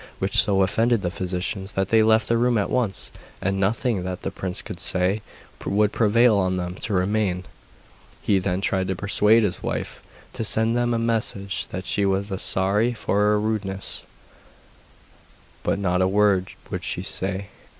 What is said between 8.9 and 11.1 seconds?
persuade his wife to send them a